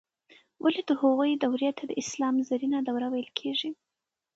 [0.63, 3.69] ولې د هغوی دورې ته د اسلام زرینه دوره ویل کیږي؟